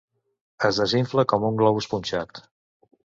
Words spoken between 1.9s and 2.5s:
punxat.